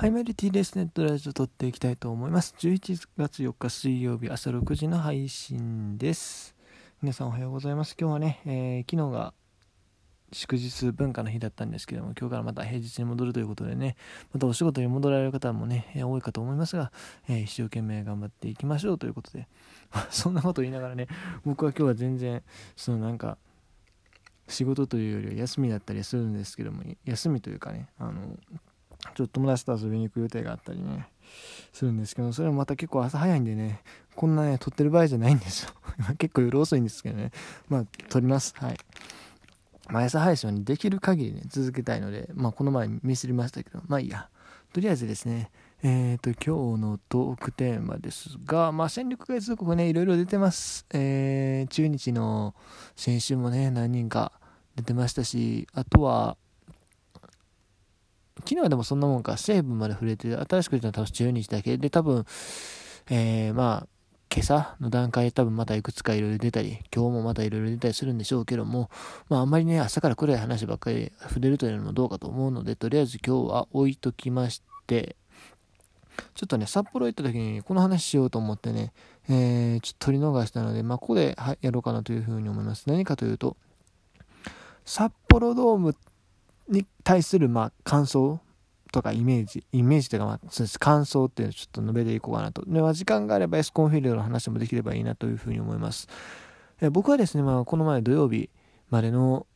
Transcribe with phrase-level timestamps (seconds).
[0.00, 2.54] ハイマリティレスネットラジオ撮っていきたいと思います。
[2.58, 6.56] 11月4日水曜日朝6時の配信です。
[7.02, 7.94] 皆さんおはようございます。
[8.00, 9.34] 今日はね、えー、昨日が
[10.32, 13.96] 祝日文化の日だったんですけども、今日からまた平日に戻るということでね、
[14.32, 16.92] またお仕事に戻られる方もね、多いかと思いますが、
[17.28, 19.48] えー、一生懸命頑張っていきましょうということで、
[20.08, 21.08] そんなこと言いながらね、
[21.44, 22.42] 僕は今日は全然、
[22.74, 23.36] そのなんか、
[24.48, 28.38] 仕事というよりは休みだったりするんですけども、休みというかね、あの、
[29.14, 31.08] ちょっと友達と遊びに行く予定があったりね、
[31.72, 33.80] するんですけど、それもまた結構朝早いんでね、
[34.16, 35.70] こんなね、撮ってる場合じゃないんですよ。
[36.18, 37.32] 結構夜遅いんですけどね、
[37.68, 38.54] まあ、撮ります。
[38.56, 38.78] はい。
[39.88, 44.28] 毎朝配信は、ね、できる限りね、続けたいので、まあ、この前ミスりましたけど、まあいいや。
[44.72, 45.50] とりあえずですね、
[45.82, 50.86] えっ、ー、と、今日のトークテーマですが、まあ、戦力外通告ね、いろいろ出てます。
[50.90, 52.54] えー、中日の
[52.94, 54.32] 選手もね、何人か
[54.76, 56.36] 出てましたし、あとは、
[58.40, 62.24] 昨日はでもそんなもんか、西武まで触れて、新しく出たのは多分中日だけで、多分、
[63.08, 63.88] えー、まあ、
[64.32, 68.88] 今朝の段階で多分またいくつかいろいろ出たり、今日もまたいろいろ出たりするんでしょうけども、
[69.28, 75.16] まああんまりね、朝から暗い話ばっかり触れるというのもどうかと思うので、とりあえず今日は置いときまして、
[76.34, 78.92] ちょっとね、札幌行った時にこの話しようと思ってね、
[79.28, 82.84] えー、ちょっと取り逃したので、まあここでやろうかなというふうに思います。
[82.86, 83.56] 何かというと、
[84.84, 85.94] 札幌ドームっ
[86.70, 88.40] に対するまあ感想
[88.92, 90.40] とかイメージ、イメージというかまあ
[90.78, 92.64] 感想っていうのをちょっと述べていこうかなと。
[92.66, 96.08] では時間があればエスコンフィールドの話もできればいいなというふうに思います。
[96.92, 98.48] 僕はですね、まあこの前土曜日
[98.88, 99.46] までの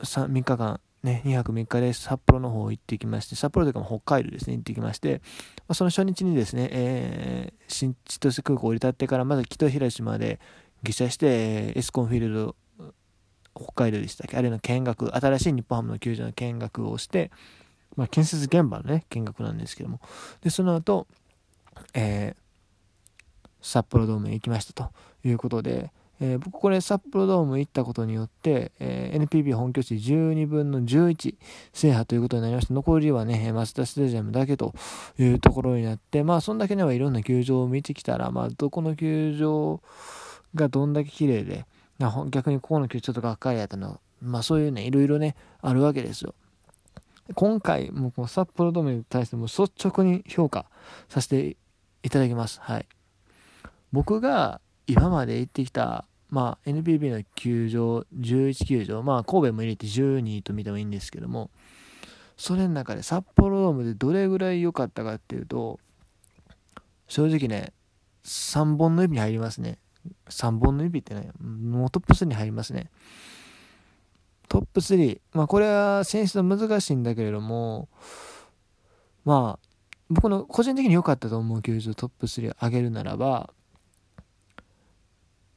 [0.00, 5.20] 3, 3日間、ね、2泊3日で札幌の方行ってきまして、札幌というか北海道ですね、行ってきまして、
[5.68, 10.40] ま、その初日にですね、えー、新千歳空港降り立ってからまず北広島で
[10.82, 12.56] 下車して、エスコンフィールド
[13.54, 14.36] 北海道でしたっけ？
[14.36, 17.30] あれの見学、新しい日本ハムの球場の見学をして、
[17.96, 20.00] まあ、建設現場のね、見学なんですけども、
[20.42, 21.06] で、その後、
[21.94, 22.40] えー、
[23.60, 24.90] 札幌ドームへ行きましたと
[25.24, 25.90] いうことで、
[26.22, 31.34] えー、僕これ札幌ドーム行ったことによって、えー、NPB 本拠地12分の11
[31.72, 34.74] 制覇ということになりまして、残りはね、マツダスタジアムだけと
[35.18, 39.80] いうところになって、まあ、そんだけではいろんな球場を見てきたら、まあ、どこの球場
[40.54, 41.64] がどんだけ綺麗で、
[42.30, 44.00] 逆にここの球ちょっとがっかりやったの。
[44.22, 46.34] まあそういうね、いろいろね、あるわけですよ。
[47.34, 50.66] 今回、もうこの札幌ドームに対しても率直に評価
[51.08, 51.56] させて
[52.02, 52.60] いただきます。
[52.60, 52.86] はい。
[53.92, 61.50] 僕が今まで行ってきた、まあ NPB の球場、11球場、まあ神戸も入れて12と見てもいいんですけども、
[62.36, 65.78] それの中で札幌ドームでどれぐらい良かったかっていうと、
[67.06, 67.72] 正直ね、
[68.24, 69.78] 3本の指に入りますね。
[70.28, 72.90] 3本の指ってね、もうトップ3に入りますね。
[74.48, 75.20] トップ3。
[75.32, 77.88] まあこれは選出は難しいんだけれども、
[79.24, 79.68] まあ、
[80.08, 83.50] 僕の個人的に良かったと思う球場トップ3を上げるならば、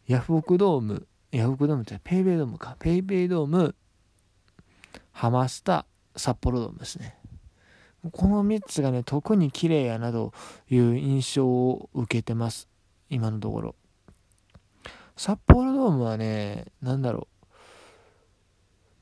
[0.06, 2.76] ヤフオクドーム、ヤフオクドームってペイペイドームか。
[2.78, 3.74] ペイペイドーム、
[5.12, 7.18] ハマスタ、札幌ドームですね。
[8.12, 10.34] この3つがね、特に綺麗やなと
[10.70, 12.68] いう印象を受けてます。
[13.10, 13.76] 今のところ。
[15.16, 17.28] 札幌ドームはね、なんだろ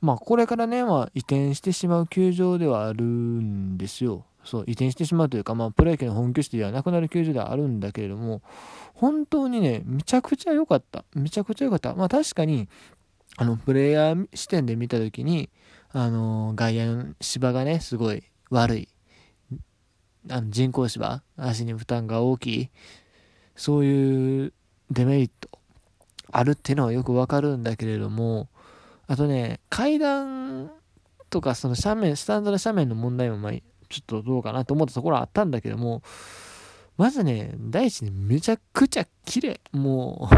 [0.02, 0.06] う。
[0.06, 4.26] まあ、これからね、まあ、移転してしまう球場ではあるんですよ。
[4.44, 8.42] そう、移転してしまうというか、まあ、プロ野球の本拠地ではなくなる球場ではあるんだけれども、
[8.94, 11.04] 本当にね、めちゃくちゃ良かった。
[11.14, 11.94] めちゃくちゃ良かった。
[11.94, 12.68] まあ、確かに、
[13.36, 15.50] あの、プレイヤー視点で見たときに、
[15.92, 18.88] あの、外野の芝がね、すごい悪い。
[20.30, 22.70] あの人工芝、足に負担が大きい。
[23.54, 24.52] そういう
[24.90, 25.48] デメリット
[26.32, 28.48] あるっていうのはよくわかるんだけれども、
[29.06, 30.70] あとね、階段
[31.30, 33.62] とかその斜面、スタンドの斜面の問題もまあ、ちょ
[34.00, 36.02] っとどうかなと思ったところはあったんだけども、
[36.96, 39.60] まずね、第一にめちゃくちゃ綺麗。
[39.72, 40.28] も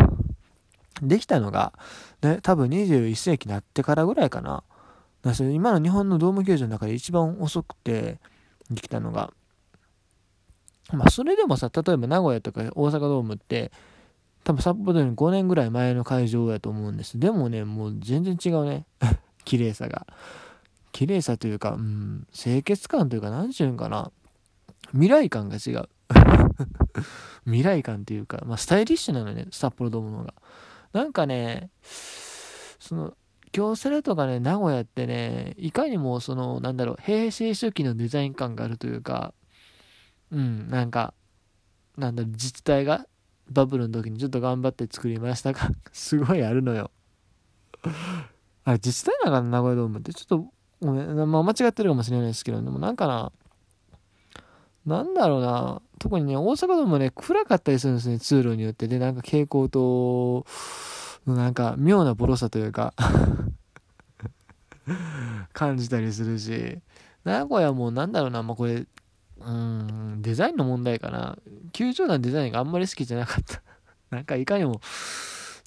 [1.03, 1.73] うできたのが、
[2.23, 4.63] ね、多分21世紀になってからぐらいかな。
[5.23, 8.21] だ今の日本のドーム球場の中で一番遅くて
[8.71, 9.33] できたのが、
[10.93, 13.73] まあそれでもさ、例えば名古屋とか大阪ドームって、
[14.45, 17.19] 多分札幌より5年ぐらい前の会場やと思うんです。
[17.19, 18.87] でもね、もう全然違うね。
[19.45, 20.07] 綺麗さが。
[20.93, 24.13] 綺麗さというか、うん、清潔感というか、何て言うんかな。
[24.93, 25.89] 未来感が違う。
[27.47, 30.35] 未来感っていうか、まあ、スタイリッシュなのね、札幌ドームのが。
[30.93, 31.71] なんかね、
[32.79, 33.17] その、
[33.51, 39.33] 京セラとかね、名古屋ってね、いかにもその、なんだろう、平成初期のデザイン感があるというか、
[40.31, 41.15] うん、なんか、
[41.97, 43.07] なんだろ、自治体が
[43.51, 46.91] バブルの時にちょっと頑張って作りましたが すごいあるのよ
[48.65, 50.13] あれ、自治体なのかな、名古屋ドームって？
[50.15, 50.47] ちょっと、
[50.81, 53.33] ごめん、まあ、間違ってるかもしれないですけど、でもなんかな、
[54.87, 58.89] なんだろうな、特にね、大阪ドームね、暗かったりするんですね、通路によって。
[58.89, 60.47] で、なんか蛍光灯
[61.27, 62.93] のなんか妙なボロさというか
[65.53, 66.79] 感じたりするし、
[67.25, 68.87] 名古屋もなんだろうな、まあ、これ、
[69.39, 71.39] うん、デザインの問題かな。
[71.73, 73.63] 球場のデザインがあんまり好きじゃなかった。
[74.11, 74.81] なんかいかにも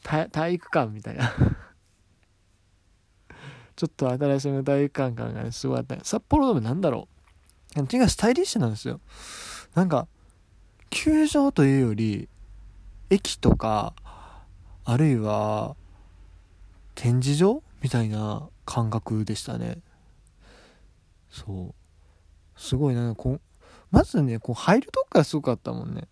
[0.04, 1.34] 体育館みたいな
[3.76, 5.98] ちょっと新しめの体育館感がね、すごいあった。
[6.04, 7.08] 札幌ドームなんだろ
[7.76, 7.80] う。
[7.80, 9.00] 違う、スタイリッシュなんですよ。
[9.76, 10.08] なんか、
[10.90, 12.30] 球場というより、
[13.10, 13.94] 駅とか、
[14.84, 15.76] あるいは、
[16.96, 19.80] 展示場みたいな感覚でしたね。
[21.30, 22.60] そう。
[22.60, 23.40] すごいな、こ、
[23.98, 26.08] まずね、こう入るとこからすごかったもんね。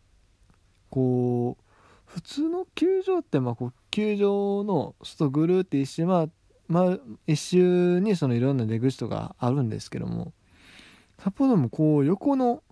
[0.89, 1.63] こう、
[2.05, 6.33] 普通の球場って、まあ、こう、球場の外ぐるって一周回って、
[6.67, 6.97] まあ、
[7.27, 10.33] 一周にそのいろんな出口とかあるんですけども
[11.19, 12.63] 札幌ドームこう横の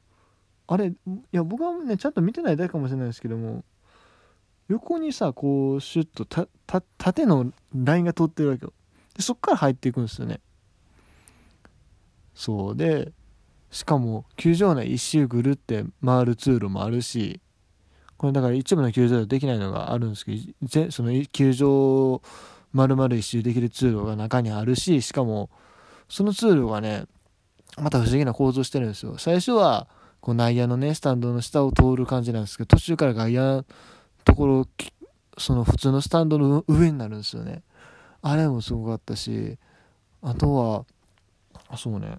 [0.68, 0.94] あれい
[1.32, 3.64] や僕はねちゃんと見てないだけかもしれないですけども
[4.68, 8.74] 横にさこうシュッとたた縦のラインが通ってるわけよ。
[9.16, 10.40] でそっから入っていくんですよね。
[12.34, 12.76] そう。
[12.76, 13.12] で
[13.74, 17.42] しかも球場内一周ぐるって回る通路もあるし
[18.16, 22.22] これだから一部の球場ではできないのがあるんですけどその球場
[22.74, 25.50] 丸々一周できる通路が中にあるし、しかも、
[26.10, 27.06] その通路がね、
[27.78, 29.18] また不思議な構造してるんですよ。
[29.18, 29.88] 最初は、
[30.22, 33.66] こう内野のね、スタンドの下を通る感じなんですけど、途中から外野の
[34.26, 34.68] ところ、
[35.38, 37.62] その普通のスタンドの上になるんですよね。
[38.22, 39.58] あれもすごかったし、
[40.22, 40.86] あとは、
[41.70, 42.18] あ、そうね、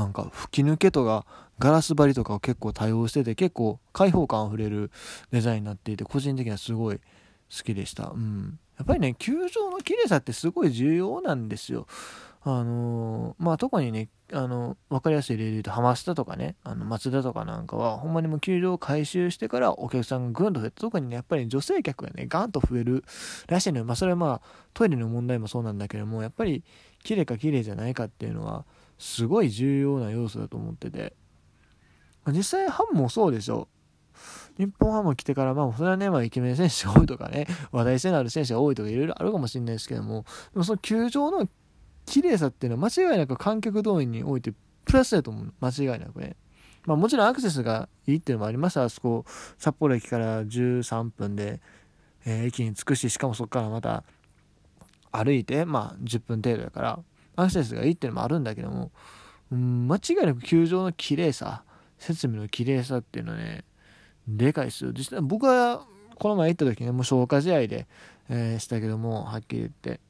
[0.00, 1.26] なんか吹き抜けとか
[1.58, 4.90] ガラス張りとかを結構多用してて、結構開放感あふれる
[5.30, 7.02] デザインになっていて、個人的にはすごい好
[7.64, 8.12] きでした。
[8.14, 8.58] うん。
[8.78, 11.86] やっぱりね、球場の綺麗さってすごい重要なんですよ。
[12.42, 23.04] あのー、まあ、特にね、あの、わかりやすい例で言うと、浜下とかね、あの、松田とかなんかは、ほんまにもう球場を改修してからお客さんがぐんと増えて、特にね、やっぱり女性客がね、ガンと増える
[23.48, 23.84] らしいのよ。
[23.84, 26.64] まあ、それはまあ、トイレの問題もそうなんだけども、やっぱり、
[27.02, 28.64] 綺麗か綺麗じゃないかっていうのは、
[29.00, 31.14] すごい重要な要素だと思ってて。
[32.22, 33.66] ま実際、ハムもそうでしょ。
[34.58, 41.48] 日本ハム来てから、まあ、それはね、まあ、イケメン選手が多いとかね、 話題性のある選手が多いとか、いろいろあるかもしれないですけども、でもその球場の
[42.04, 44.52] 綺麗さっていうのは、間違いなく観客動員において、
[44.84, 45.54] プラスだと思う。
[45.60, 46.36] 間違いなくね。
[46.84, 49.24] まあ、もちろんアクセスがいいっていうのもありますあそこ、
[49.56, 51.62] 札幌駅から13分で、
[52.26, 54.04] えー、駅に着くし、しかもそこからまた
[55.10, 57.00] 歩いて、まあ、10分程度だから、
[57.42, 58.90] アクセスがいいっていうのもあるんだけども、
[59.52, 61.62] うん、間違いなく球場の綺麗さ、
[61.98, 63.64] 設備の綺麗さっていうのはね、
[64.26, 64.92] でかいですよ。
[64.92, 65.84] 実際僕は
[66.16, 67.86] この前行った時ね、もう消化試合で、
[68.28, 70.00] えー、したけども、はっきり言って。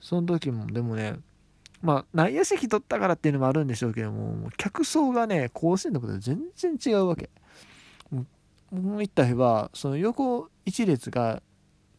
[0.00, 1.16] その時も、でもね、
[1.82, 7.28] まあ、内野席取ったからっていうのもあるんでしょうけども、客層がね、甲子園のことで全然違うわけ。
[8.72, 11.42] 僕行った日は、その横一列が、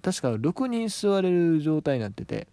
[0.02, 2.48] 確か6人座れる状態になってて、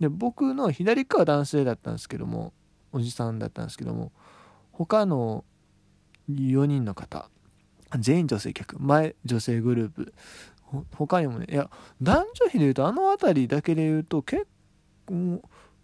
[0.00, 2.52] で、僕の左側は男性だったんですけども、
[2.92, 4.12] おじさんだったんですけども、
[4.72, 5.44] 他の
[6.30, 7.28] 4人の方、
[7.96, 10.12] 全員女性客前女性グループ
[10.94, 11.70] 他にもねいや
[12.02, 14.46] 男女比で言うとあの辺りだけで言うと結
[15.06, 15.42] 構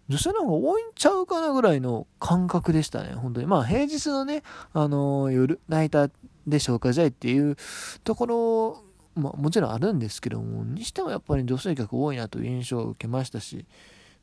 [0.08, 3.46] 女性の方が多いんちゃうかなぐらいの感覚でしたね本当に。
[3.46, 4.42] まあ平日のね
[4.74, 6.10] あのー、夜ナイター
[6.46, 7.56] で消化試合っていう
[8.04, 13.64] ところまあ、もちろんあるんですけどもにしてもやっぱり女性客多いなという印象を受けましたし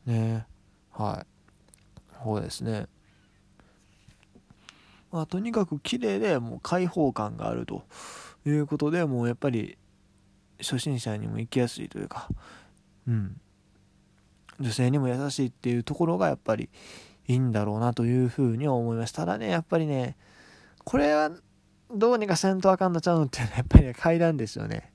[0.06, 0.46] ね。
[0.92, 1.26] はい。
[2.24, 2.88] そうですね。
[5.12, 7.84] まあ、とにかく綺麗でもう開放感があると
[8.46, 9.78] いうことでもうやっぱり
[10.60, 12.30] 初心者にも行きやすいというか、
[13.08, 13.42] うん、
[14.60, 16.70] 女性にも優しいっていうところがやっぱり
[17.28, 19.14] いいんだろうなというふうには思います。
[19.14, 20.16] ただねやっぱりね
[20.86, 21.32] これは
[21.94, 24.94] どうにかせんとあかんのちゃうのってやっぱりね階段ですよね。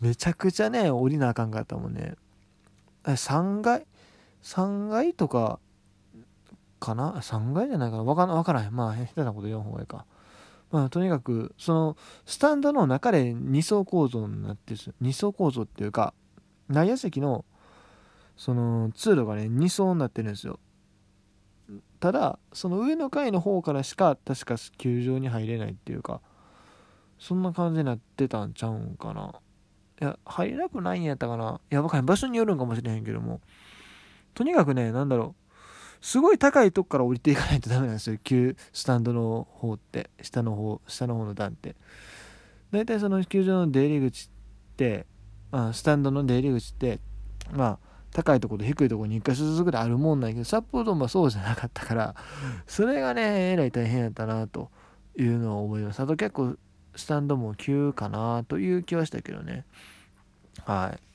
[0.00, 2.14] めちゃくちゃね降りなあかんかったもんね。
[3.04, 3.86] 3階
[4.48, 5.58] 3階とか
[6.80, 8.04] かな ?3 階じゃないかな？
[8.04, 8.74] わからわからへん。
[8.74, 10.06] まあ、下手なこと言わん方がいいか。
[10.70, 16.14] まあ、とにかく、その、スタンドの中で2層構造になってるんです2層構造っていうか、
[16.68, 17.44] 内野席の、
[18.36, 20.58] その、通路がね、2層になってるんですよ。
[22.00, 26.22] ただ、その上の階の方からしか、確か球場に入れないっていうか、
[27.18, 29.34] そんな感じになってたんちゃうんかな。
[30.00, 31.60] いや、入れなくないんやったかな。
[31.70, 32.06] いや、わかんない。
[32.06, 33.40] 場所によるんかもしれへんけども、
[34.38, 35.48] とにかくね、なんだろう。
[36.00, 41.74] すごい高いとこから降りていかないとダメなんですよ球スタンドの方って下の方下の方の段って
[42.70, 45.06] 大体その球場の出入り口って
[45.50, 47.00] あスタンドの出入り口って
[47.50, 47.78] まあ
[48.12, 52.14] 高いところと低いところに1箇所ずつぐらいあるもんなんやけど札幌ドームはそうじゃなかったから
[52.68, 54.70] それがねえらい大変やったなと
[55.18, 55.98] いうのを覚えます。
[55.98, 56.54] あと結構
[56.94, 59.64] スタンドも急かなという気はしたけどね。
[60.64, 61.07] はい。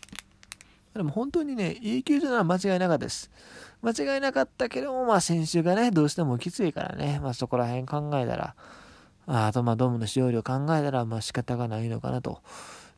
[0.93, 3.31] でも本当にね、いい球場なら間違いなかったです。
[3.81, 8.55] 間違いなかったけども、まあ先週がね、どうしてもきついからね、まあそこら辺考えたら、
[9.25, 12.41] あとまあドームの使用量考えたら、まあ仕方がないのかなと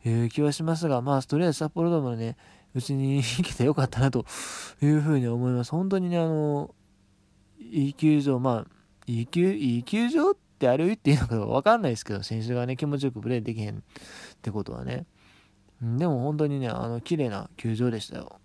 [0.06, 2.36] いう気はしますが、まあとりあえず札幌ドームのね、
[2.75, 4.25] うちに来てよかったなと
[4.82, 5.72] いうふうに思います。
[5.72, 6.75] 本当にね、あの、
[7.58, 8.72] いい球場、まあ、
[9.08, 13.82] いい球、いい球場ってあるっていうのかわかんないですけど、選手がね、気持ちよくプレーできへんっ
[14.42, 15.06] てことはね。
[15.98, 18.39] でも本当にね、あの、綺麗な球場でしたよ。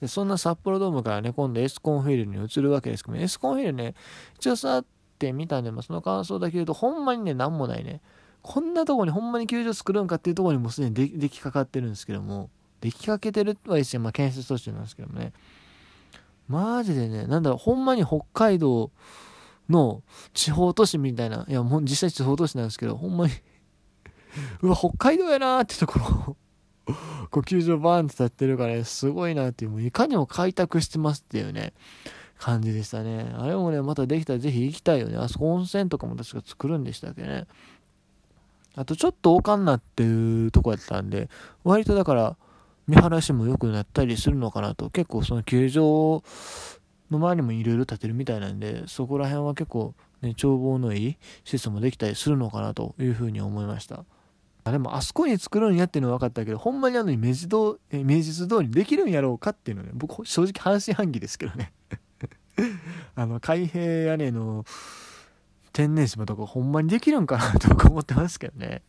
[0.00, 3.94] で、そんな札幌ドームからね、今度エスコンフィールドに移るわけですけども、エスコンフィールドね、
[4.36, 4.84] 一応さっ
[5.18, 8.00] て見たんで、まあ、その感想だけ言うと、ほんまにね、なんもないね。
[8.42, 12.48] こんなとこにほんまに球場作るんかっていうところにもすでにでできかかってるんですけども、
[12.80, 15.32] できかけてるとは一応、まあ、建設途中なんですけどもね。
[16.48, 18.90] マジでね、なんだろう、ほんまに北海道
[19.68, 20.02] の
[20.32, 23.32] 地方都市みたいな、いや、もう実際地方都市なんですけど、ほんまに
[24.62, 26.36] うわ、北海道やなーってところ
[27.30, 31.74] こう球場バーンって立ってるからね、すごいなっていう、もういかにも開拓してますっていうね、
[32.38, 33.34] 感じでしたね。
[33.36, 35.16] あれもね、またできたらぜひ行きたいよね。
[35.16, 37.46] あそこ温泉とかも確か作るんでしたっけね。
[38.74, 41.28] あとちょっとかんなっていうとこやったんで、
[41.64, 42.36] 割とだから、
[42.86, 46.22] 見晴らしも良くなったりするのかなと、結構その球場
[47.10, 54.04] の周りもいろいろ建てるみたいなんで、そこら辺は結構ね、眺望のいい施設もできたりするのかなというふうに思いました。
[54.68, 61.72] あでもあそこに作るんやっていうのは分かったけど、ほんまにあの明治通明治通りできるんやろうかっていうのね、僕正直半信半疑ですけどね。
[63.14, 64.64] あの、海平屋根の
[65.72, 68.82] 天然芝とかほんまにできるんかなとか思ってますけどね。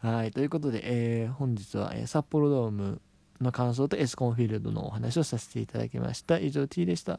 [0.00, 3.00] はい、ということで、えー、本日は、えー、札幌ドーム
[3.40, 6.38] の感想とエスコンフィールドのお話をさせていただきました。
[6.38, 7.18] 以上 T でした。